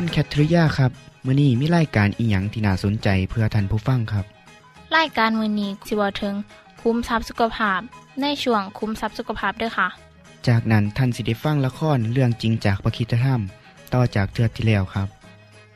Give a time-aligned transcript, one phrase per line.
[0.00, 0.92] คุณแคทริยาครับ
[1.26, 4.24] มื้อนี้มีรายการอีหยังที่น่าสนใจเพื่อท่านผู้ฟังครับ
[4.96, 6.34] รายการมือนี้สิเวาถึง
[6.80, 7.80] คุ้มทรัพย์สุขภาพ
[8.20, 9.88] ในช่วงคุ้มทรัพย์สุขภาพด้วยค่ะ
[10.48, 13.40] จากนั้นท่านสิได้ฟังละครเรื่องจริงจากประคีตธรรม
[13.94, 15.08] ต่อจากเทือกที่แล้วครับ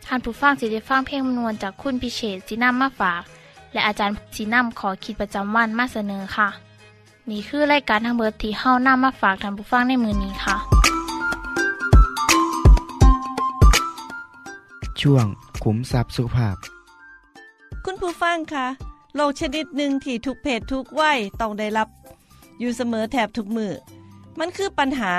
[0.06, 3.22] ท่านผู้ฟังสิได้ฟังเพลงมนวนจากคุณพิเชษสีน้ำมาฝาก
[3.72, 6.48] และอาจารย์สีน้ำขอคิดประจำวันมาเสนอค่ะ
[7.30, 10.91] นี่คือรายการทางเบอร์ที่เฮานำมาฝากท่านผู้ฟังในมือนี้ค่ะ
[15.02, 15.26] ช่วง
[15.64, 16.56] ขุมทรัพย์สุขภาพ
[17.84, 18.66] คุณผู้ฟังคะ
[19.14, 21.88] โรคชนิดหนึ่งที่ทุกเพศทุกวัยต้องได้รับ
[22.58, 23.72] อยู่เสมอแถบทุกมือ
[24.38, 25.14] มันคือปัญหา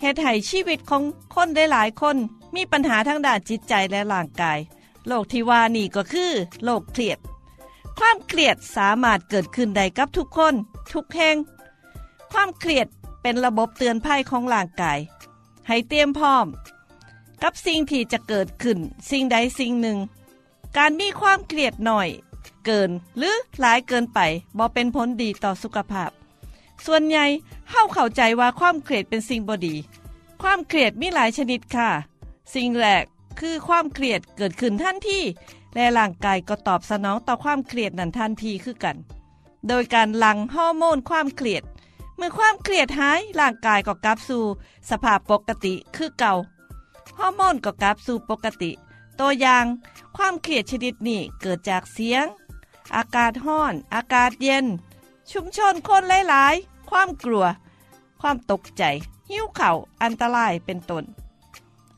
[0.00, 1.02] เหตุให้ชีวิตของ
[1.34, 2.16] คนได้หลายคน
[2.56, 4.58] มีปัญหาทั้งด้านจิตใจและร่างกาย
[5.06, 6.32] โรคที่ว่านี่ก็คือ
[6.64, 7.18] โรคเครียด
[7.98, 10.54] ความเครียดสามารถเกิดขึ้นได้กับทุกคน
[10.92, 11.36] ทุกแห่ง
[12.32, 12.86] ความเครียด
[13.22, 14.98] เป็นระบบเตือนภัยของร่างกาย
[15.68, 16.46] ให้เตรียมพร้อม
[17.42, 18.78] กับสิ่งที่จะเกิดขึ้น
[19.10, 19.98] สิ่งใดสิ่งหนึ่ง
[20.76, 22.08] การมีความเครียดหน่อย
[22.64, 24.20] เกินหรือหลายเกินไป
[24.58, 26.10] บ่เป็นผลดีต่อสุขภาพ
[26.86, 27.26] ส่วนใหญ่
[27.70, 29.74] เฮาเข้าใจว่าความเครียดเป็นสิ่งบดี
[30.42, 31.90] ความเครียดมีหลายชนิดค่ะ
[32.54, 33.04] สิ่งแรก
[33.40, 35.20] คือความเครียดเกิดขึ้นทันที
[35.74, 38.96] และร่างกายก็ตอบสนองต่อความเครียดนั้นทันทีคือกัน
[39.68, 41.62] โดยการหลั่งฮอร์โมนความเครียด
[42.16, 44.44] เมื่อความเครียดหายร่างกายก็กลับสู่
[44.90, 46.34] สภาพปกติคือเก่า
[47.18, 48.70] ฮอร์โมนก็กลับสู่ปกติ
[49.20, 49.64] ตัวอย่าง
[50.16, 52.26] ความเครียดชนิดนี้เกิดจากเสียง
[52.96, 54.66] อากาศห้อน อากาศเย็น
[55.32, 57.46] ชุมชนคนหลายๆ ความกลัว
[58.20, 58.82] ความตกใจ
[59.30, 59.70] หิ้วเข่า
[60.02, 61.04] อันตรายเป็นต้น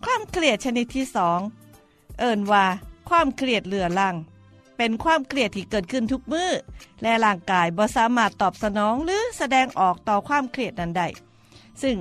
[0.04, 1.41] ความเครียดชนิดที่สอง
[2.19, 2.64] เอิ่นว่า
[3.09, 4.16] ความเครียดเลือรัง
[4.76, 6.50] เป็นความเครียดที่เกิดขึ้นทุกมื้อ
[7.03, 11.09] และร่างกายบ่สามารถตอบสนองหรือแสดงออกต่อความเครียดนั้นได้
[11.82, 11.97] ซึ่ง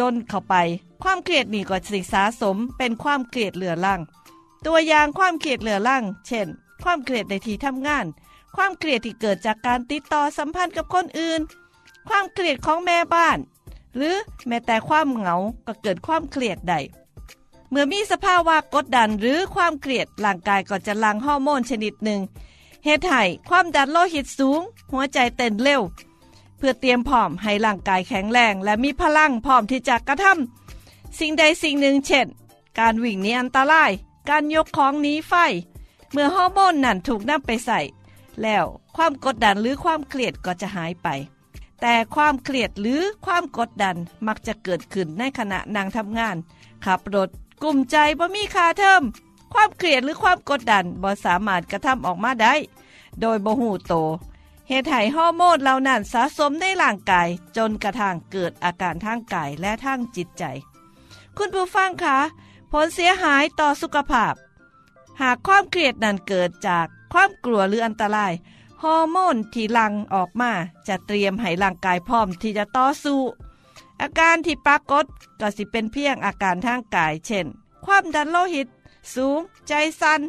[0.00, 0.54] ดนเข้าไป
[1.02, 4.00] ความเครียดนี่ก็สิสะสมเป็นความเครียดเหลือล่าง
[4.66, 6.48] ตัวอย่างความเครียดเหลือล่างเช่น
[6.82, 8.06] ความเครียดในที่ทำงาน
[8.56, 11.40] ความเครียดที่เกิดจากการติดต่อสัมพันธ์กับคนอื่น
[12.08, 13.38] ความเครียดของแม่บ้าน
[13.96, 14.16] หรือ
[14.48, 15.36] แม้แต่ความเหงา
[15.66, 16.80] ก็เกิดความเครียดได้
[17.70, 22.20] เมื่อมีสภาวะกดดันหรือความเครียดร่างกายก็จะหลั่งฮอร์โมนชนิดหนึ่ง
[22.84, 24.60] เหตุให้ความดันโลหิตสูง
[24.92, 25.82] หัวใจเต้นเร็ว
[26.58, 30.61] เพื่อเตรียมพร้อมให้ร่างกายแข็งแรง และมีพลังพร้อมที่จะกระทำ
[31.18, 32.26] สิ่งใดสิ่งหนึ่งเช่น
[32.78, 33.92] การวิ่งหนีอันตราย
[34.28, 35.32] การยกของหนีไฟ
[36.12, 37.80] เมื่อฮอร์โมนนั่นถูกนำไปใส่
[38.42, 38.64] แล้ว
[38.96, 41.08] ความกดดันหรือความเครียดก็จะหายไป
[41.80, 43.96] แต่ความเครียดหรือความกดดัน
[44.26, 46.36] มักจะเกิดขึ้นในขณะนั่งทำงาน
[46.84, 47.28] ขับรถ
[47.62, 49.02] กลุ้มใจบ่มีค่าเทอม
[49.54, 52.54] ความเครียดหรือความกดดันบ่สามารถกระทำออกมาได้
[53.20, 53.94] โดยบ่ฮู้โต
[54.68, 60.44] เหตุให้ฮอร์โมนเหล่านั้นสะสมในร่างกายจนกระทั่งเกิดอาการทางกายและทางจิตใจ
[61.36, 62.18] คุณผู้ฟังคะ
[62.72, 64.34] ผลเสียหายต่อสุขภาพ
[65.20, 68.32] หากความเครียดนั้นเกิดจากความกลัวหรืออันตราย
[68.82, 70.52] ฮอร์โมนที่ลังออกมา
[70.88, 73.20] จะเตรียมให้ร่างกายพร้อมที่จะต่อสู้
[74.00, 75.04] อาการที่ปรากฏ
[75.40, 77.46] ก็สิเป็นเพียงอาการทางกาย เช่น
[77.84, 78.68] ความดันโลหิต
[79.14, 79.38] สูง
[79.68, 80.20] ใจสัน่น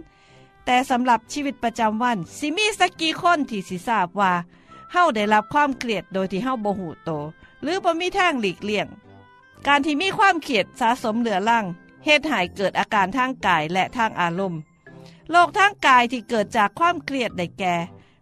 [0.65, 4.33] แต่สำหรับชีวิตประจำวันสิมีสักกี่คนที่สิทราบว่า
[4.91, 7.09] เฮาได้รับความเครียดโดยที่เฮาบ่หูโต
[7.61, 8.87] หรือบ่มีทางหลีกเลี่ยง
[9.67, 11.65] การที่มีความเครียดสะสมเหลือล่าง
[12.05, 14.59] เหตุให้เกิดอาการทางกายและทางอารมณ์
[15.31, 17.75] โรคทางกายที่เกิดจากความเครียดได้แก่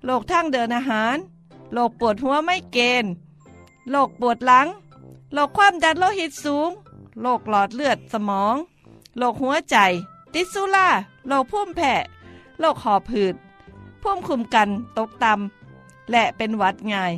[0.06, 1.16] โรคทางเดินอาหาร
[1.74, 3.12] โรคปวดหัวไม่เกณฑ์
[3.90, 4.68] โรคปวดหลัง
[5.34, 6.70] โรคความดันโลหิตสูง
[7.22, 8.56] โรคหลอดเลือดสมอง
[9.18, 9.78] โรคหัวใจ
[10.34, 10.90] ติดสุรา
[11.28, 11.94] โรคพุ่มแพ้
[12.60, 13.36] โรคหอบหืด
[14.02, 17.14] พุ่มคุมกันตกต่ำและเป็นหวัดง่าย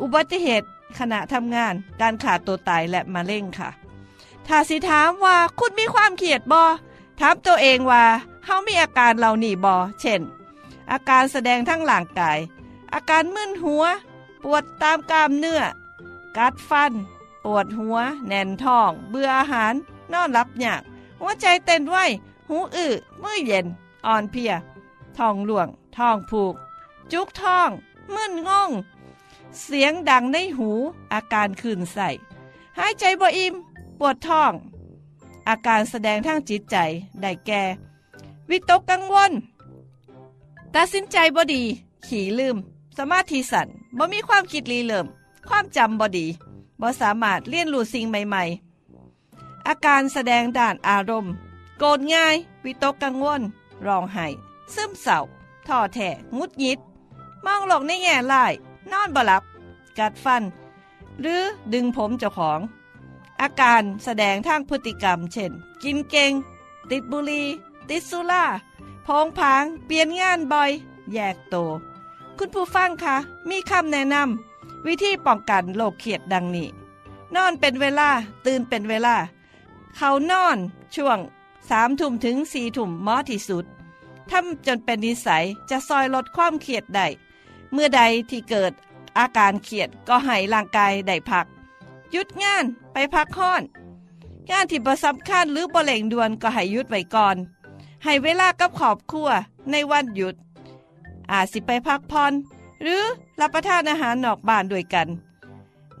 [0.00, 0.68] อุบัติเหตุ
[0.98, 3.70] ขณะทำงานการขาดตัวตายและมะเร็งค่ะ
[4.46, 6.64] ถ้าสิถามว่าคุณมีความเครียดบอ
[7.20, 8.04] ถามตัวเองว่า
[8.44, 10.20] เฮามีอาการเหล่านี้บ่เช่น
[10.92, 12.38] อาการแสดงทั้งร่างกาย
[12.94, 13.84] อาการมึนหัว
[14.44, 15.62] ปวดตามกล้ามเนื้อ
[16.36, 16.92] กัดฟัน
[17.44, 17.96] ปวดหัว
[18.26, 19.74] แน่นท้อง เบื่ออาหาร
[20.12, 20.82] นอนหลับยาก
[21.20, 21.96] หัวใจเต้นไว
[22.48, 22.92] หูอื้อ
[23.22, 23.66] มือเย็น
[24.06, 24.52] อ่อนเพลีย
[25.18, 26.54] ท้องหลวงท้องผูก
[27.12, 27.70] จุกท้อง
[28.14, 28.70] มึนงง
[29.62, 30.70] เสียงดังในหู
[31.12, 32.08] อาการขื่นใส่
[32.78, 33.54] หายใจบ่อิ่ม
[33.98, 34.52] ปวดท้อง
[35.48, 36.76] อาการแสดงทางจิตใจ
[37.20, 37.62] ได้แก่
[38.50, 39.32] วิตกกังวล
[40.74, 41.62] ตัดสินใจบ่ดี
[42.06, 42.56] ขี่ลืม
[42.96, 43.68] สมาธิสั่น
[43.98, 45.06] บ่มีความคิดรีเริ่ม
[45.48, 46.26] ความจำบ่ดี
[46.80, 51.32] บ่สามารถเรียนรู้สิ่งใหม่ๆ อาการแสดงด้านอารมณ์
[51.78, 52.34] โกรธง่าย
[52.64, 53.40] วิตกกังวล
[53.86, 54.26] ร้องไห้
[54.74, 55.18] ซึมเศร้า
[55.66, 56.78] ท้อแท้งุดหงิด
[57.44, 58.52] มองโลกในแง่ร้าย
[58.92, 59.42] นอนบ่หลับ
[59.98, 60.42] กัดฟัน
[61.20, 61.42] หรือ
[61.72, 62.60] ดึงผมเจ้าของ
[63.40, 65.52] อาการแสดงทางพฤติกรรม เช่น
[65.82, 66.32] กินเก่ง
[66.90, 67.46] ติดบุหรี่
[67.88, 68.44] ติดสุรา
[69.06, 70.70] พองผาง เปลี่ยนงานบ่อย
[71.12, 71.56] แยกโต
[72.38, 73.16] คุณผู้ฟังคะ
[73.48, 76.68] มีคำแนะนำวิธีป้องกันโรคเครียดดังนี้
[77.34, 78.10] นอนเป็นเวลา
[78.46, 79.16] ตื่นเป็นเวลา
[79.96, 80.58] เขานอน
[80.94, 81.18] ช่วง
[81.70, 83.64] สามทุ่มถึงสี่ทุ่มมาะที่สุด
[84.30, 87.06] ทำจนเป็นนิสัยจะซอยลดความเครียดได้
[87.72, 88.72] เมื่อใดที่เกิด
[89.18, 91.46] อาการเครียดก็ให้ร่างกายได้พัก
[92.10, 93.62] หยุดงานไปพักห้อน
[94.50, 97.36] งานที่ประสำคัญหรือบ่เร่งด่วนก็ให้หยุดไว้ก่อน
[98.04, 99.28] ให้เวลากับครอบครัว
[99.70, 100.34] ในวันหยุด
[101.30, 102.32] อาจสิไปพักผ่อน
[102.82, 103.02] หรือ
[103.40, 105.08] รับประทานอาหารนอกบ้านด้วยกัน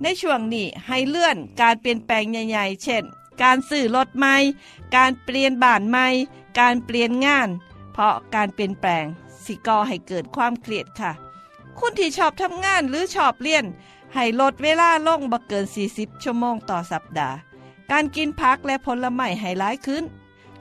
[0.02, 3.04] ในช่วงนี้ให้เลื่อนการเปลี่ยนแปลงใหญ่ๆ เช่น
[3.42, 4.34] การซื้อรถใหม่
[4.96, 6.06] การเปลี่ยนบ้านใหม่
[6.60, 7.48] การเปลี่ยนงาน
[7.92, 9.04] เพราะการเปลี่ยนแปลง
[9.44, 11.12] สิก่อให้เกิดความเครียดค่ะ
[11.78, 13.64] คุณที่ชอบทำงานหรือชอบเรียน
[14.14, 15.64] ให้ลดเวลาลงบ่เกิน
[15.94, 17.36] 40 ชั่วโมงต่อสัปดาห์
[17.90, 20.04] การกินผักและผลไม้ให้หลายขึ้น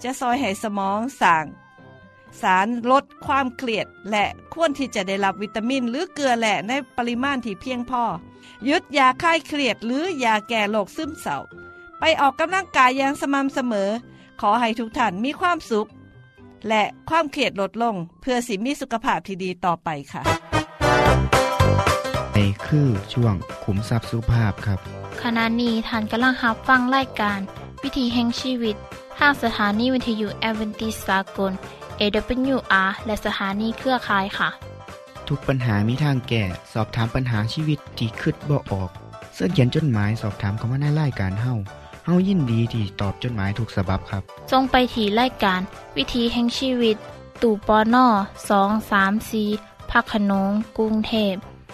[0.04, 1.46] จะซอยให้สมองสร้าง
[2.42, 8.04] สารลดความเครียด และควรที่จะได้รับวิตามินหรือเกลือแร่ในปริมาณที่เพียงพอ
[8.69, 11.38] ยุดยาคลายเครียดหรือยาแก้โรคซึมเศร้า
[12.00, 13.90] ไปออกกำลังกายอย่างสม่ำเสมอ
[14.42, 15.88] ขอให้ทุกท่านมีความสุข
[16.68, 20.47] และความเครียดลดลง เพื่อสิมีสุขภาพที่ดีต่อไปค่ะ
[22.66, 23.34] คือช่วง
[23.64, 24.80] ขุมทรัพย์สุภาพครับ
[25.24, 27.40] ขณะนี้ท่านกำลังรับฟังรายการ
[27.84, 28.76] วิถีแห่งชีวิต
[29.20, 31.52] ทางสถานีวิทยุแอเวนติสากล
[32.00, 34.50] AWR และสถานีเครือข่ายค่ะ
[35.28, 38.90] ทุกปัญหามีทางแก้สอบถามปัญหาชีวิตที่คิดบ่ออก
[39.34, 41.54] เสื้อเขียนจดหมายสอบถามเขามาในรายการเฮา
[42.06, 44.22] เฮายินดีที่ตอบจดหมายถูกฉบับครับ
[44.52, 45.62] ทรงไปถีรายการ
[45.98, 46.98] วิถีแห่งชีวิต
[47.42, 48.08] ตู่ปอน่อ
[48.50, 49.44] สองสามสี
[49.92, 51.36] พักขนงกรุงเทพ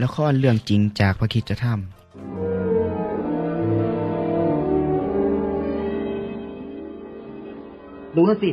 [0.00, 1.74] และข้อเรื่องจริงจากพระคิดจะทำ
[8.16, 8.50] ดูนั่นสิ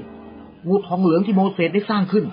[0.67, 2.25] งูทองเหลืองที่โมเสสได้สร้างขึ้น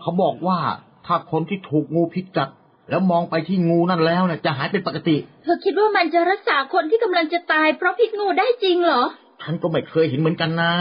[0.00, 0.58] เขาบอกว่า
[1.06, 2.48] ถ้าคนที่ถูกงูพิษกัด
[2.90, 9.02] แล้วมองไปที่งูนั่นแล้วเนี่ยจะหายเป็นปกติ เธอคิดว่ามันจะรักษาคนที่กำลังจะตายเพราะพิษงูได้จริงเหรอ
[9.42, 10.72] ฉันก็ไม่เคยเห็นเหมือนกันนะ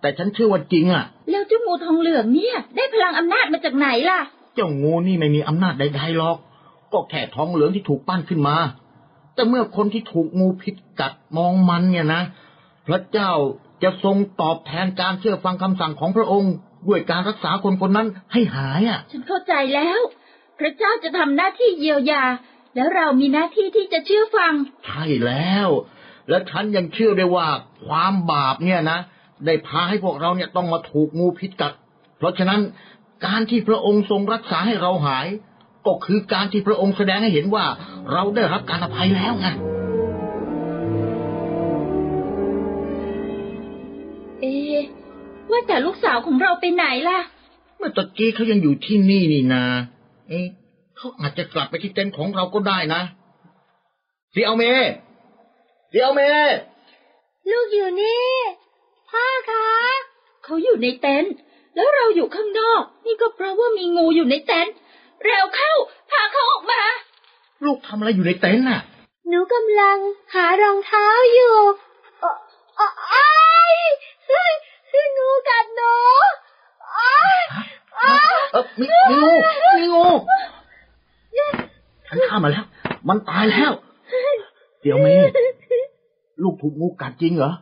[0.00, 4.20] แต่ฉันเชื่อว่าจริงอะ แล้วเจ้างูทองเหลืองเนี่ย ได้พลังอำนาจมาจากไหนล่ะ
[4.54, 6.38] เจ้างูนี่ไม่มีอำนาจใดๆหรอก
[6.92, 8.56] ก็แค่ทองเหลืองที่ถูกปั้นขึ้นมา
[9.34, 12.22] แต่เมื่อคนที่ถูกงูพิษกัดมองมันเนี่ยนะ
[12.86, 13.32] พระเจ้า
[13.82, 16.52] จะทรงตอบแทนการเชื่อฟังคำสั่งของพระองค์
[16.88, 20.00] ด้วยการรักษาคนคนนั้นให้หายอะ ฉันเข้าใจแล้ว
[20.58, 22.24] พระเจ้าจะทำหน้าที่เยียวยา
[22.76, 24.52] แล้วเรามีหน้าที่ที่จะเชื่อฟัง
[24.86, 25.68] ใช่แล้ว
[26.28, 27.48] และฉันยังเชื่อได้ว่า
[27.86, 28.98] ความบาปเนี่ยนะ
[29.46, 31.72] ได้พาให้พวกเราเนี่ยต้องมาถูกงูพิษกัด
[32.18, 32.60] เพราะฉะนั้น
[33.26, 35.26] การที่พระองค์ทรงรักษาให้เราหาย
[35.86, 37.64] ก็คือการที่พระองค์แสดงให้เห็นว่า
[38.12, 39.46] เราได้รับการอภัยแล้วไง
[44.40, 44.82] เอะ
[45.50, 47.18] ว่าแต่ลูกสาวของเราไปไหนล่ะ
[47.78, 49.64] เมื่อตะกี้เขายังอยู่ที่นี่นี่นา
[50.28, 50.46] เอ๊ะ
[50.96, 53.02] เขาอาจจะกลับไปที่เต็นท์ของเราก็ได้นะ
[54.32, 54.64] เสียวเม
[55.90, 56.20] เสียวเม
[57.50, 58.28] ลูกอยู่นี่
[59.10, 59.66] พ่อคะ
[60.44, 61.32] เขาอยู่ในเต็นท์
[61.74, 64.74] แล้วเราอยู่ข้างนอก นี่ก็เพราะว่ามีงูอยู่ในเต็นท์
[65.24, 65.72] เร็วเข้า
[66.10, 66.82] พาเขาออกมา
[67.64, 68.80] ลูกทำอะไรอยู่ในเต็นท์น่ะ
[69.28, 69.98] หนูกำลัง
[70.34, 71.54] หารองเท้าอยู่
[72.20, 72.32] เอ่อ
[72.76, 73.28] เอ่ออ้า
[73.72, 73.74] ย
[74.26, 74.52] เฮ้ย
[74.88, 75.94] เฮ้ยงูกัดหนู
[78.52, 79.32] เออมีมีงู
[79.78, 80.06] มีงู
[82.06, 82.64] ฉันฆ่ามาแล้ว
[83.08, 83.72] มันตายแล้ว
[84.82, 85.30] เดี๋ยวเมย์
[86.42, 87.52] ลูกถูกงูกัดจริงเหรอ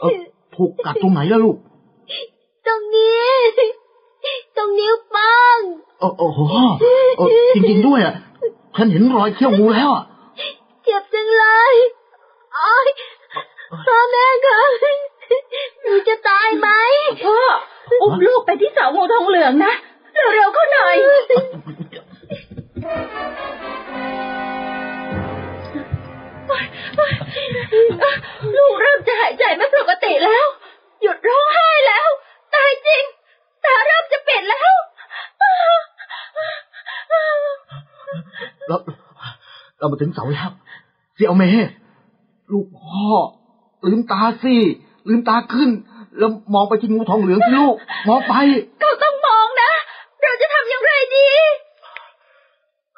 [0.00, 0.12] เออ
[0.56, 1.56] ถูกกัดตรงไหนล่ะลูก
[6.18, 6.56] โอ้โอ้โห
[7.18, 8.14] เออจริงๆด้วยอะ
[8.76, 10.04] ฉันเห็นรอยเขี้ยวงูแล้วอะ
[10.84, 11.74] เจ็บจังเลย
[12.54, 12.88] โอ้ย
[13.86, 14.60] พ่อแม่คะ
[15.82, 16.68] หนูจะตายไหม
[17.24, 17.38] พ่อ
[18.00, 19.74] อุ้มลูกไปที่เสางูทองเหลืองนะ
[20.34, 20.94] เร็วๆเข้าหน่อย
[28.56, 30.46] ลูกเริ่มจะหายใจไม่ปกติแล้ว
[31.02, 32.08] หยุดร้องไห้แล้ว
[32.54, 33.04] ตายจริง
[33.64, 34.72] ตาเริ่มจะปิดแล้ว
[38.68, 38.76] เรา
[39.78, 40.50] เรามาถึงเสาแล้ว
[41.14, 41.70] เสี่ยวเมย์
[42.52, 43.06] ลูกพ่อ
[43.86, 44.56] ลืมตาสิ
[45.08, 45.70] ลืมตาขึ้น
[46.18, 47.76] แล้วมองไปที่งูทองเหลืองสิลูก
[48.08, 48.34] มองไป
[48.80, 49.72] เขาต้องมองนะ
[50.22, 51.28] เราจะทำอย่างไรดี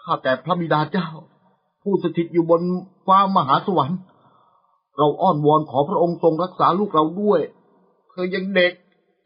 [0.02, 1.08] ข้าแต่พระบิดาเจ้า
[1.82, 2.62] ผู้สถิตอยู่บน
[3.06, 3.98] ฟ้ามหาสวรรค์
[4.98, 7.40] เราอ้อนวอนขอพระองค์ทรงรักษาลูกเราด้วย
[8.10, 8.72] เธอยังเด็ก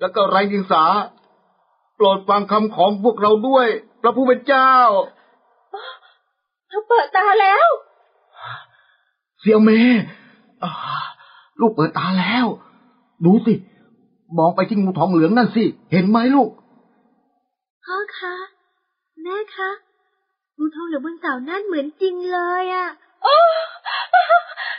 [0.00, 0.83] แล้วก็ไร้เดียงสา
[1.21, 1.21] โป
[2.04, 3.66] รดฟังคำของพวกเราด้วย
[4.02, 4.73] พระผู้เป็นเจ้า
[6.68, 7.66] เขาเปิดตาแล้ว
[9.40, 10.02] เสี่ยวเมย์
[10.62, 10.71] อ่า
[11.61, 12.47] ลูกเปิดตาแล้ว
[13.25, 13.54] ดูสิ
[14.38, 16.50] มองไปที่งูทองเหลืองนั่นสิ เห็นไหมลูก
[17.85, 18.35] พ่อคะ
[19.23, 19.71] แม่คะ
[20.59, 22.88] งูทองเหลืองบนเสานั่นเหมือนจริงเลยอะ
[23.23, 23.37] โอ้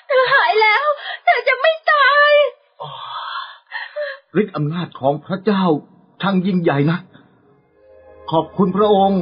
[0.08, 0.86] เธอหายแล้ว
[1.26, 2.32] เธอจะไม่ตาย
[4.42, 5.64] ฤทธิ์อำนาจของพระเจ้า
[6.22, 7.00] ช่างยิ่งใหญ่นะ
[8.38, 9.22] ขอบคุณพระองค์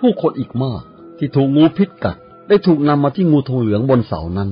[0.00, 0.82] ผู้คนอีกมาก
[1.18, 2.16] ที่ถูกงูพิษกัด
[2.48, 4.50] ได้ถูกนำมาที่งูทองเหลืองบนเสานั้น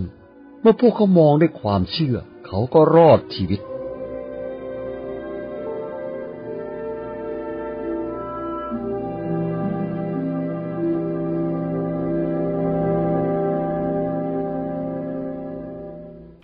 [0.61, 2.17] เมื่อพวกเขามองด้วยความเชื่อ
[2.47, 3.61] เขาก็รอดชีวิต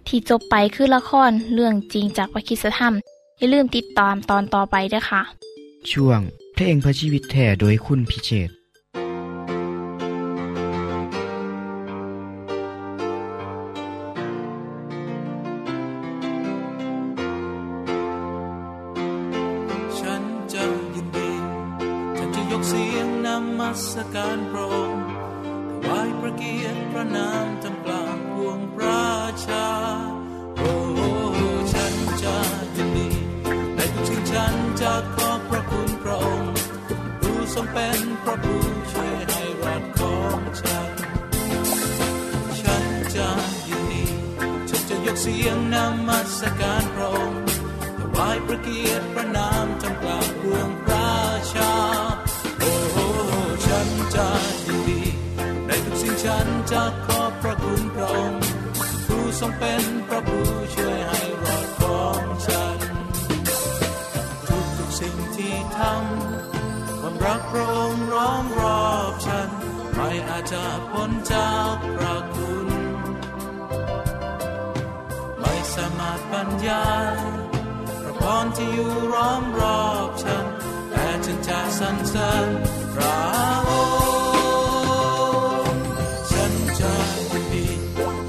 [0.09, 2.95] ที่จบไปคือละครเรื่องจริงจากวิคิสธรรม
[3.41, 5.23] อย่าลืมติดตามตอนต่อไปด้วยค่ะ
[5.93, 6.21] ช่วง
[6.55, 8.55] เพลงพระชีวิตแท่โดยคุณพิเชษฐ์
[19.99, 21.31] ฉันจะยินดี
[22.17, 23.29] ฉันจะยกเสียงน
[23.59, 23.83] มัส
[24.15, 25.05] การพระองค์
[25.71, 29.07] ถวายพระเกียรติพระนามทำกลางพวงประ
[29.47, 29.67] ชา
[30.57, 30.73] โอ้
[31.73, 32.37] ฉันจะ
[32.77, 33.20] ยินดีในทุกสิ่ง
[34.33, 36.53] ฉันจะขอบพระคุณพระองค์
[37.21, 40.91] ผู้ทรงเป็นพระผู้ช่วยให้รอดของฉัน
[42.61, 42.85] ฉัน
[43.17, 43.29] จะ
[43.69, 44.05] ยินดี
[44.69, 45.77] ฉันจะยกเสียงน
[46.09, 47.43] มัสการพระองค์
[47.99, 51.13] ถวายพระเกียรติพระนามทำกลางพวงประ
[51.55, 51.75] ชา
[52.59, 52.97] โอ้โห
[53.67, 54.29] ฉันจะ
[54.67, 55.03] ยินดี
[55.67, 58.43] ในทุกสิ่งฉันจะขอบพระคุณพระองค์
[59.07, 60.47] ผู้ทรงเป็นพระผู้
[60.77, 61.20] ช่วยให้
[65.81, 69.49] ที่ทำความรักพระองค์ร้อมรอบฉัน
[69.95, 72.69] ไม่อาจจะพ้นจากพระคุณ
[75.41, 77.17] ไม่สามารถบรรยาย
[78.03, 80.45] พระพรที่อยู่ร้อมรอบฉัน
[80.91, 82.49] แต่ฉันจะสรรเสริญ
[82.95, 83.19] พระ
[83.69, 83.73] อ
[85.73, 85.85] งค์
[86.31, 86.95] ฉันจะ
[87.33, 87.67] ยินดี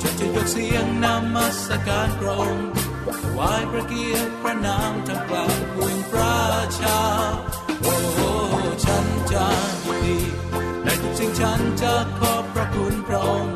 [0.01, 1.05] ฉันจะยกเสียงน
[1.35, 2.80] มัสการพระองค์
[3.37, 6.39] วายพระเกียรติพระนามทำกลางพวงประ
[6.79, 6.99] ชา
[7.81, 8.19] โอ้โห
[8.85, 9.45] ฉันจะ
[9.85, 10.19] ยินดี
[10.83, 13.55] ในทุกสิ่งฉันจะขอบพระคุณพระองค์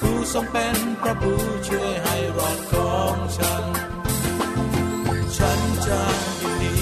[0.00, 3.64] ผู้ทรงเป็นพระผู้ช่วยให้รอดของฉัน
[5.36, 6.02] ฉันจะ
[6.40, 6.76] ยินดี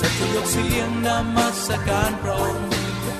[0.00, 2.68] ฉันจะยกเสียงนมัสการพระองค์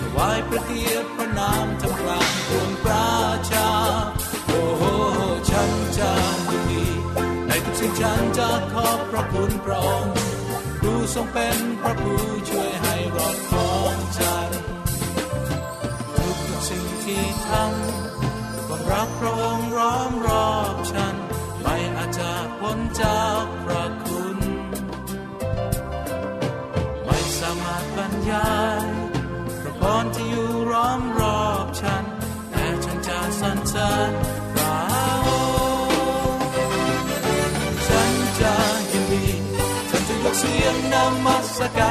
[0.00, 2.67] ถวายพระเกียรติพระนามทำกลางปวง
[7.78, 10.14] ในทุกสิ่งฉันจะขอบพระคุณพระองค์
[10.80, 14.50] ผู้ทรงเป็นพระผู้ช่วยให้รอดของฉัน
[16.16, 21.14] ทุกสิ่งที่ทำความรักพระองค์ร้อมรอบฉัน
[21.62, 22.30] ไม่อาจจะ
[22.60, 24.36] พ้นจากพระคุณ
[27.04, 28.57] ไม่สามารถบรรยาย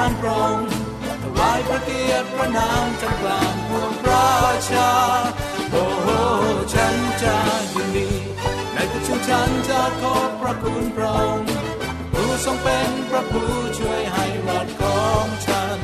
[0.08, 0.56] านตรง
[1.24, 4.28] ถวายพระเกียรติพระนามจำกลางพวงพระ
[4.70, 4.92] ชา
[5.72, 6.08] โอ้โห
[6.74, 7.38] ฉันจะ
[7.74, 8.10] ยินดี
[8.74, 11.38] ในทุกชื่อฉันจะขอบพระคุณพรอง
[12.12, 15.80] ผู้ทรงเป็นพระผู้ช่วยให้รอดของฉัน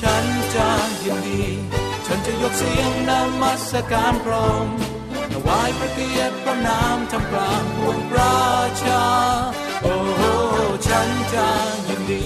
[0.00, 0.68] ฉันจะ
[1.04, 1.42] ยินดี
[2.06, 3.10] ฉันจะยกเสียงน
[3.42, 4.76] มัสการพระองค์
[5.32, 8.34] ถวายพระเกียรติพระนามทำกลางพวงพระ
[8.82, 9.04] ชา
[9.82, 10.22] โอ้โห
[10.88, 11.48] ฉันจะ
[11.88, 12.24] ยินดี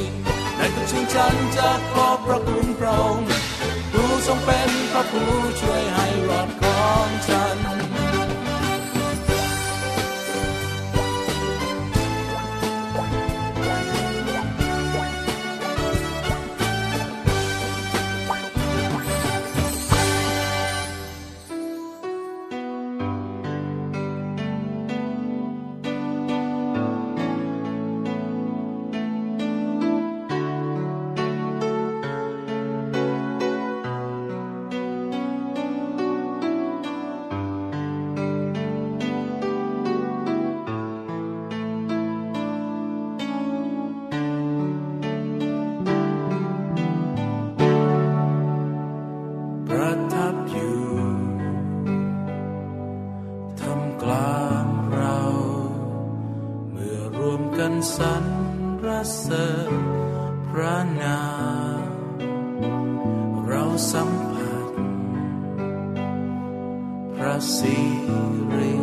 [0.90, 3.26] ชื่นฉันจะขอบพระคุณพระองค์
[3.92, 5.28] ผู้ทรงเป็นพระผู้
[5.60, 5.97] ช่วย
[57.96, 58.14] สร
[58.86, 59.72] รเสริญ
[60.48, 61.20] พระนา
[61.88, 61.90] ม
[63.46, 64.70] เราสัมผัส
[67.14, 67.78] พระสิ
[68.54, 68.77] ริ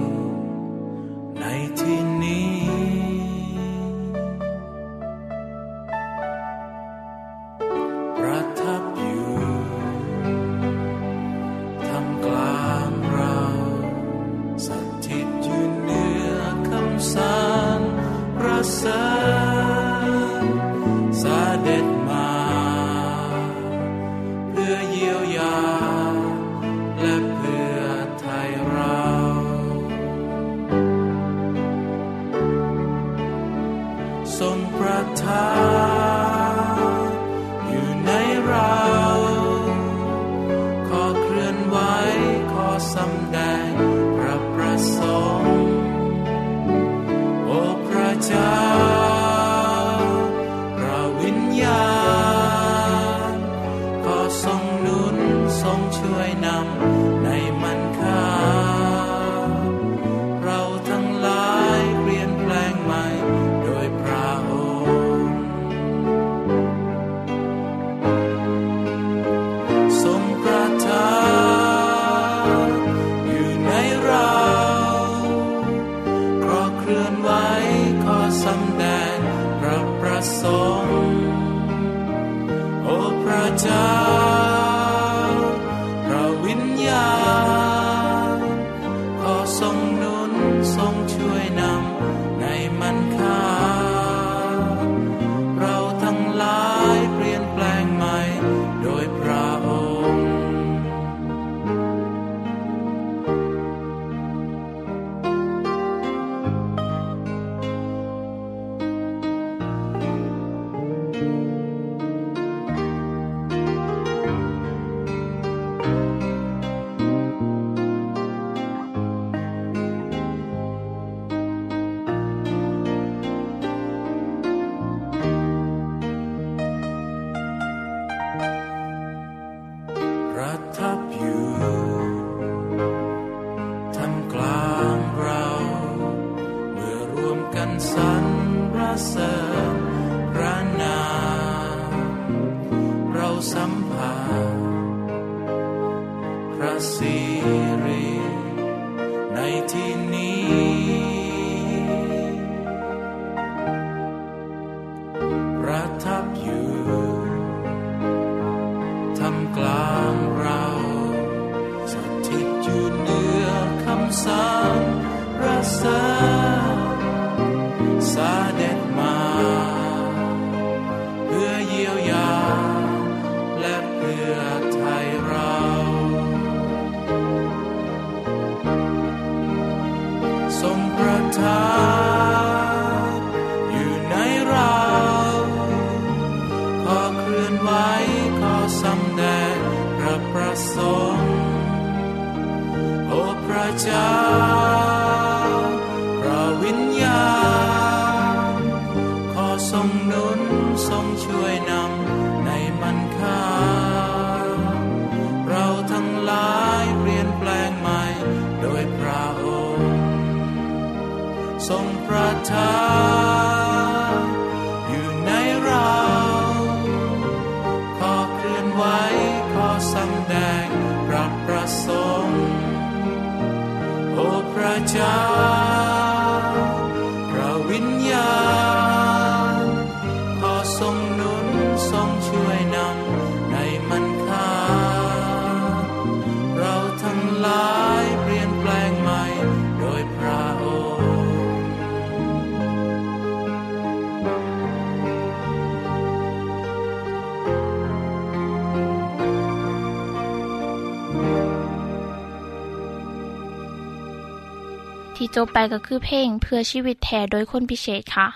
[255.45, 258.27] บไปก็คือเพลงเพื่อชีวิตแทนโดยคนพิเศษค่ะ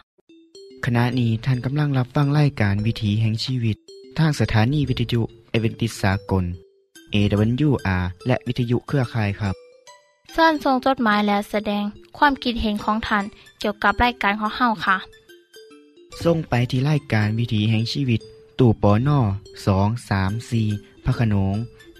[0.86, 3.78] ขณะนี้ท่านกำลังรับฟังรายการวิถีแห่งชีวิต
[4.20, 6.44] ทางสถานีวิทยุเอเวนติสากล
[7.14, 9.56] AWR และวิทยุเครือข่ายครับ
[10.36, 11.84] ส่วนส่งจดหมายและแสดง
[12.18, 13.24] ความคิดเห็นของท่าน
[13.60, 14.98] เกี่ยวกับรายการของเฮาค่ะ
[16.24, 18.22] ส่งไปที่รายการวิถีแห่งชีวิต
[18.60, 19.20] ตู่ปอน่อ
[19.66, 20.64] สองสามสี
[21.04, 21.56] พระโขนง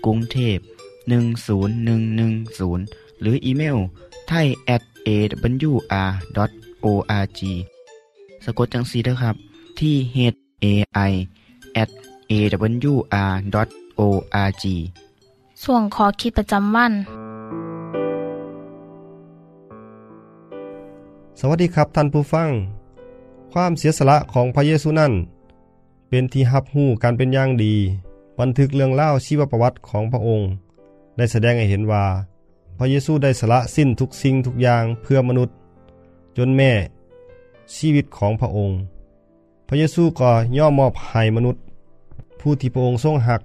[0.06, 0.58] กรุงเทพ
[1.50, 3.78] 10110 หรืออีเมล
[4.28, 6.90] ไทย at awr.org
[8.46, 9.36] สะกดจังสีนะครับ
[9.80, 10.18] ที่ h
[10.64, 10.66] a
[11.10, 11.12] i
[11.82, 11.90] at
[12.32, 13.34] awr.org
[15.64, 16.94] ส่วนขอคิดประจำวัน
[21.40, 22.50] สวัสดีครับท่านผู้ฟัง
[23.54, 25.14] ความเสียสละของพระเยซูนั้น
[26.10, 27.76] เป็นที่ฮับหู้การเป็นอย่างดี
[28.40, 30.48] บันทึกเรื่องเล่าชีวประวัติของพระองค์
[31.18, 32.06] ได้แสดงให้เห็นว่า
[32.82, 35.56] พระเยซูได้สละสิ้นทุกสิ่งทุกอย่างเพื่อมนุษย์
[36.38, 36.72] จนแม่
[37.76, 38.78] ชีวิตของพระองค์
[39.68, 41.62] พระเยซูก็ย่อมมอบให้มนุษย์
[42.40, 43.42] ผู้ที่พระองค์ทรงหัก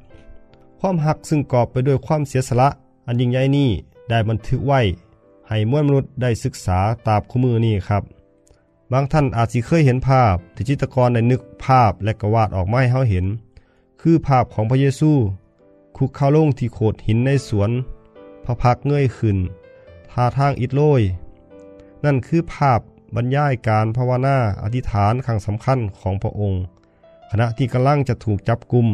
[0.81, 2.69] ความหักซึ่งกอบไปด้วยความเสียสละ
[3.07, 3.69] อันยิ่งใหญ่นี้
[4.09, 4.81] ได้บันทึกไว้
[5.49, 8.03] ให้มวลมนุษย์ได้ศึกษาตามคู่มือนี้ครับ
[8.93, 13.27] บางท่านอาจสิเคยเห็นภาพที่จิตรกรได้นึกภาพและกวาดออกมาให้เฮาเห็น
[14.01, 15.11] คือภาพของพระเยซู
[15.97, 17.71] คุกเข้าลงที่โขดหินในสวน
[18.45, 19.39] พระพักเงยขึ้น
[20.13, 21.03] ท่าทางอิดโรย
[22.05, 22.81] นั่นคือภาพ
[23.17, 26.63] บรรยายการภาวนาอธิษฐานครั้งสำคัญของพระองค์
[27.31, 28.87] ขณะที่กำลังจะถูกจับกุม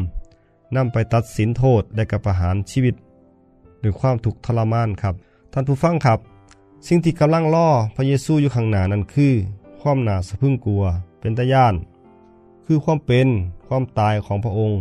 [0.77, 2.95] นำไปตัดสินโทษและกับประหารชีวิต
[3.83, 5.15] ด้วยความทุกข์ทรมานครับ
[5.53, 6.19] ท่านผู้ฟังครับ
[6.87, 9.33] สิ่งที่กำลังล่อพระเยซูอยู่ข้างหน้านั้นคือ
[9.81, 10.83] ความหนาสะพึ่งกลัว
[11.21, 11.75] เป็นตาย่าน
[12.67, 13.29] คือความเป็น
[13.67, 14.81] ความตายของพระองค์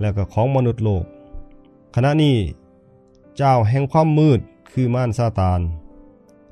[0.00, 1.04] และก็ของมนุษย์โลก
[1.94, 2.36] ขณะนี้
[3.36, 4.40] เจ้าแห่งความมืด
[4.72, 5.60] คือม่านซาตาน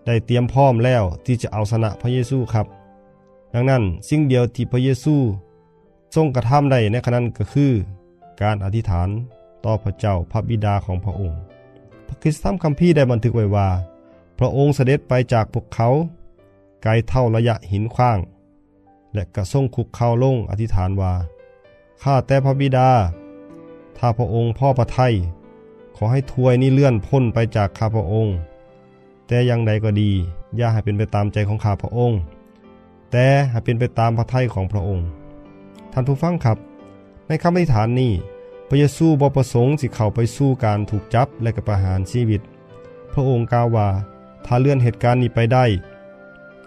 [0.07, 2.67] ได้เตรียมพร้อมแล้วที่จะเอาชนะพระเยซูครับ
[3.55, 5.15] ดังนั้นสิ่งเดียวที่พระเยซู
[6.15, 7.73] ทรงกระทำได้ในขณะนั้นก็คือ
[8.43, 9.09] การอธิษฐาน
[9.65, 11.41] ต่อพระเจ้าพระบิดาของพระองค์
[12.07, 13.69] พระคริสตธรรมคัมภีร์ได้บันทึกไว้ว่า
[14.39, 15.89] พระองค์เสด็จไปจากพวกเขา
[16.83, 18.19] ไกลเท่าระยะหินขว้าง
[19.13, 21.13] และกระส่งคุกเข่าลงอธิษฐานว่า
[22.03, 22.91] ข้าแต่พระบิดา
[23.97, 25.15] ถ้าพระองค์พ่อพระทัย
[25.97, 28.37] ขอให้ถวยนี้เลื่อนพ้นไปจากข้าพระองค์
[29.27, 30.11] แต่อย่างใดก็ดี
[30.57, 32.19] อย่าให้เป็นไปตามใจของข้าพระองค์
[33.11, 35.07] แต่ให้เป็นไปตามพระทัยของพระองค์
[35.93, 36.59] ท่านผู้ฟังครับ
[37.27, 38.13] ในคำอธิษฐานนี้
[38.69, 42.41] พระเยซูบ่ประสงค์สิเข้าไปสู้การถูกจับและก็ประหารชีวิต
[43.13, 43.89] พระองค์กล่าวว่า
[44.45, 45.65] ถ้าเลื่อนเหตุการณ์นี้ไปได้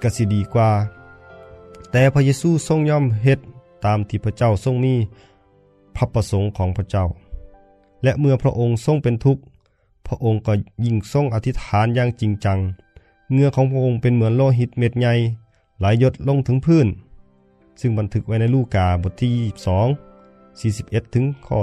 [0.02, 0.70] ก็สิดีกว่า
[1.92, 3.40] แต่พระเยซูทรงยอมเฮ็ด
[3.86, 4.94] ตามที่พระเจ้าทรงมี
[5.96, 7.06] พระประสงค์ของพระเจ้า
[8.04, 9.42] และเมื่อพระองค์ทรงเป็นทุกข์
[10.08, 10.54] พระองค์ก็
[10.86, 12.60] ยิ่งทรงอธิษฐานอย่างจริงจัง
[13.32, 15.14] เงื่อของพระองค์เป็นเหมือนโลหิตเม็ดใหญ่
[15.80, 16.88] ไหลยดลงถึงพื้น
[17.80, 19.32] ซึ่งบันทึกไว้ในลูกาบทที่
[20.66, 21.58] 22 41 ถึงข้อ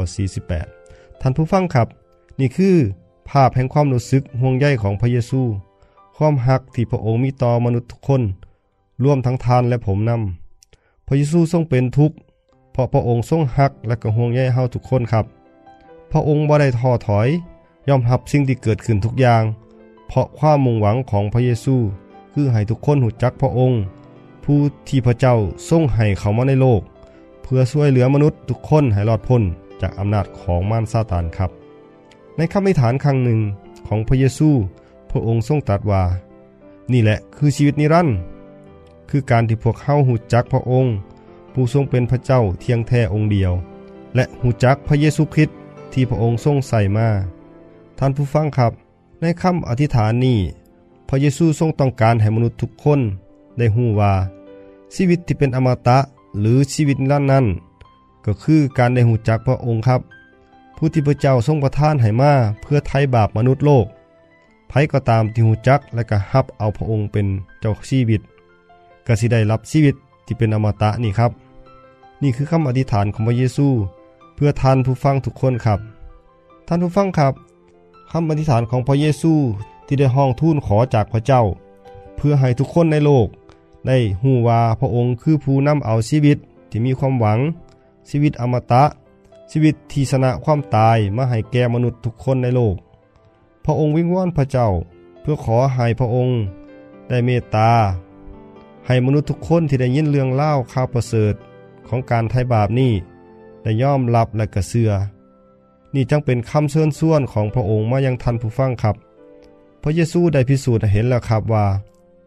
[0.62, 1.88] 48 ท่านผู้ฟังครับ
[2.40, 2.76] นี่คือ
[3.28, 5.40] ภาพแห่งความรู้สึกห่วงใยของพระเยซู
[6.16, 8.22] ความหักที่พระองค์มีต่อมนุษย์ทุกคน
[9.04, 12.16] ร่วมทั้งทานและผมนำพระเยซูทรงเป็นทุกข์
[12.72, 15.24] เพราะพระองค์ทรงหักและก็ห่วงใยเฮาทุกคนครับ
[16.16, 17.28] ระองค์บ่ได้ท้อถอย
[17.88, 19.42] ยอมรับสิ่งที่เกิดขึ้นทุกอย่าง
[20.08, 21.76] เพราะความมุ่งหวังของพระเยซู
[22.32, 23.80] คือให้ทุกคนหูจักพระองค์
[24.44, 25.34] ผู้ที่พระเจ้า
[25.68, 26.82] ทรงให้เขามาในโลก
[27.42, 29.42] เพื่อช่วยเหลือมนุษย์ทุกคนให้รอดพ้น
[29.80, 31.50] จากอำนาจของมารซาตานครับ
[32.36, 33.40] ในคำอธิษฐานครั้งหนึ่ง
[33.86, 34.48] ของพระเยซู
[35.10, 36.02] พระองค์ทรงตรัสว่า
[36.92, 38.16] นี่แหละคือชีวิตนิรันดร์
[39.10, 40.92] คือการที่พวกเฮาหูจักพระองค์
[41.52, 43.52] ผู้ทรงเป็นพระเจ้าเที่ยงแท้องค์เดียว
[44.14, 45.56] และหูจักพระเยซูคริสต์
[45.94, 47.08] ที่พระองค์ทรงใส่มา
[47.98, 48.72] ท่านผู้ฟังครับ
[49.20, 50.38] ในคำอธิษฐานนี้
[51.08, 53.00] พระเยซูทรงต้องการให้มนุษย์ทุกคน
[53.58, 54.12] ได้หูว่า
[54.94, 55.98] ชีวิตที่เป็นอมตะ
[56.40, 57.44] หรือชีวิตนิรันดร์นั้น
[58.26, 60.00] ก็คือการได้หูจักพระองค์ครับ
[60.76, 63.86] ผู้ที่พระเจ้าทรงประทานให้มาเพื่อไถ่บาปมนุษย์โลก
[64.68, 67.26] ไผก็ตามที่หูจักและก็ฮับเอาพระองค์เป็น
[67.60, 68.20] เจ้าชีวิต
[69.06, 69.94] ก็สิได้รับชีวิต
[70.26, 71.30] ที่เป็นอมตะนี่ครับ
[72.22, 73.68] นี่คือคำอธิษฐานของพระเยซู
[74.34, 75.80] เพื่อท่านผู้ฟังทุกคนครับ
[76.68, 77.32] ท่านผู้ฟังครับ
[78.10, 79.32] คำอธิษฐานของพระเยซู
[79.86, 81.42] ที่ได้ห้องทูลขอจากพระเจ้า
[82.16, 83.26] เพื่อให้ทุกคนในโลก
[83.86, 86.38] ได้หูว่าพระองค์คือผู้นำเอาชีวิต
[86.70, 87.38] ที่มีความหวัง
[88.08, 88.84] ชีวิตอมตะ
[89.50, 92.76] ชีวิตที่ชนะความตายมาให้แก่มนุษย์ทุกคนในโลก
[93.64, 94.68] พระองค์วิงวอนพระเจ้า
[95.20, 96.36] เพื่อขอให้พระองค์
[97.08, 97.72] ได้เมตตา
[98.86, 101.34] ให้มนุษย์ทุกคนที่ได้ยินเรื่องเล่าข่าวประเสริฐ
[101.88, 102.92] ของการไถ่บาปนี้
[103.64, 104.92] ได้ยอมรับและกระเสือ
[105.94, 108.96] นี่จังเป็นคำเชิญส่วนของพระองค์มายังทันผู้ฟังครับ
[109.82, 111.66] พระเยซูได้พิสูจน์เห็นแล้วครับว่า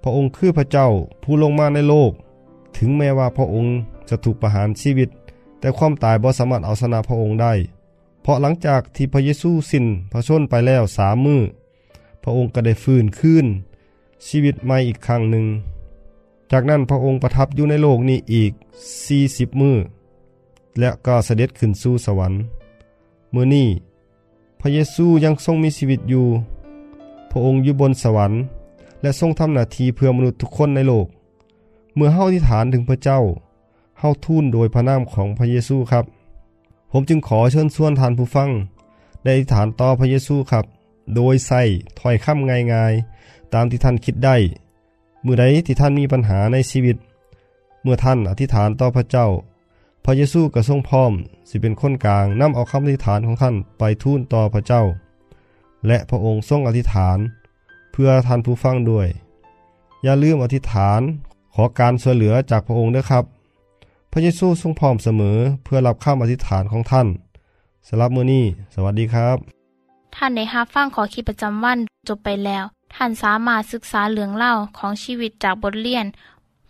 [0.04, 0.88] พระองค์คือพระเจ้า
[1.24, 2.12] ผู้ลงมาในโลก
[2.78, 3.76] ถึงแม้ว่าพระองค์
[4.10, 5.10] จะถูกประหารชีวิต
[5.60, 7.54] แต่ความตายบ่สามารถเอาชนะพระองค์ได้
[8.22, 11.42] เพราะหลังจากที่พระเยซูสิ้นพระชนไปแล้วสามมือ
[12.24, 13.46] พระองค์ก็ได้ฟื้นขึ้น
[14.28, 15.46] ชีวิตใหม่อีกครั้งหนึ่ง
[16.52, 18.52] จากนั้นพระองค์ประทับอยู่ในโลกนี้อีก
[19.06, 19.78] 40 มือ
[20.80, 22.42] และก็เสด็จขึ้นสู่สวรรค์
[23.32, 23.68] เมื่อนี้
[24.60, 26.26] พระเยซูยังทรงมีชีวิตอยู่
[27.32, 28.40] พระองค์อยู่บนสวรรค์
[29.02, 31.08] และทรงทำหน้าที่เพื่อมนุษย์ทุกคนในโลก
[31.96, 33.20] เมื่อเฮาอธิษฐานถึงพระเจ้า
[34.00, 36.06] เฮาทูลโดยพระนามของพระเยซูครับ
[36.92, 38.50] ผมจึงขอเชิญชวนท่านผู้ฟัง
[39.24, 40.66] ได้อธิษฐานต่อพระเยซูครับ
[41.16, 41.62] โดยใส่
[42.00, 44.36] ถ้อยคำง่ายๆ ตามที่ท่านคิดได้
[45.22, 46.98] เมื่อใดที่ท่านมีปัญหาในชีวิต
[47.82, 49.28] เมื่อท่านอธิษฐานต่อพระเจ้า
[50.10, 51.14] พระเยซูก็ทรงพร้อม
[51.50, 54.84] สิเป็นคนกลางนำเอาคำอธิษฐานของท่านไปทูลต่อพระเจ้า
[55.88, 57.18] และพระองค์ทรงอธิษฐาน
[57.92, 59.08] เพื่อท่านผู้ฟังด้วย
[60.04, 61.02] อย่าลืมอธิษฐาน
[61.54, 63.24] ขอการช่วยเหลือจากพระองค์ด้วยครับ
[64.12, 67.08] พระเยซูทรงพร้อมเสมอเพื่อรับคำอธิษฐานของท่าน
[67.88, 69.38] สำหรับมือนี้ สวัสดีครับ
[70.16, 72.64] ท่านได้รับฟังขอคิดประจำวันจบไปแล้ว
[72.96, 76.06] ท่านสามารถศึกษาเรื่องเล่าของชีวิตจากบทเรียน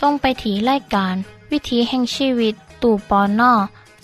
[0.00, 1.14] จงไปถีรายการ
[1.50, 3.52] วิถีแห่งชีวิต ตู่ปอนนอ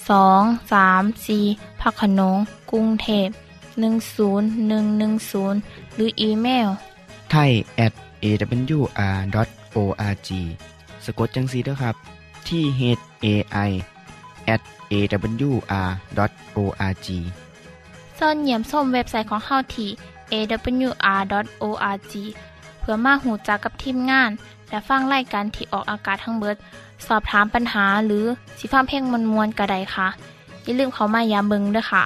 [0.08, 1.38] สองสามสี
[1.80, 2.36] พักขนง
[2.70, 3.28] กรุงเทพ
[3.76, 6.68] 10110 หรืออีเมล
[7.30, 7.50] ไทย
[7.86, 7.92] at
[8.24, 10.28] awr.org
[11.04, 11.94] สะกดจังสีเด้อครับ
[12.48, 12.82] ที่ h
[13.24, 13.26] a
[13.68, 13.70] i
[14.54, 14.60] at
[14.92, 17.08] awr.org
[18.18, 19.90] ส่วนเหยี่ยมส้มเว็บไซต์ของเฮาที่
[20.32, 22.12] awr.org
[22.55, 24.30] เพื่อมาหูจักกับทีมงาน
[24.68, 26.56] และฟังไล่กันที่ออกอากาศทั้งเบิด
[27.06, 28.24] สอบถามปัญหาหรือ
[28.58, 30.08] สิฟ้าเพลงมวลมวลกระไดค่ะ
[30.64, 32.04] อย่าลืมเขามายามเบิงด้วยค่ะ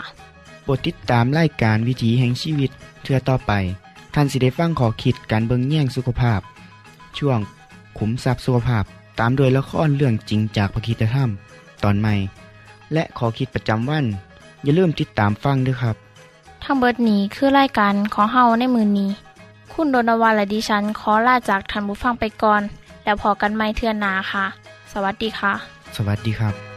[0.62, 2.70] โปรดติดตามรายการวิถีแห่งชีวิต
[3.02, 3.52] เทือต่อไป
[4.14, 6.40] ท่านสิได้ฟังขอคิดการเบิงแย่งสุขภาพ
[7.18, 7.38] ช่วง
[7.98, 8.84] ขุมทรัพย์สุขภาพ
[9.18, 11.30] ตามโดยละครเรื่องจริงจากพระคีตธรรม
[11.82, 12.14] ตอนใหม่
[12.92, 14.04] และขอคิดประจำวัน
[14.62, 15.96] อย่าลืมติดตามฟังด้วยครับ
[16.64, 19.10] ทั้งเบิดนี้คือรายการของเฮาในมือนี้
[19.74, 22.62] คุณโดนวาและดิฉันขอลาจากทันบุฟังไปก่อน
[23.04, 24.44] แล้วพอกันไม่เทื่อนนาค่ะ
[24.92, 25.52] สวัสดีค่ะ
[25.96, 26.69] สวัสดีครับ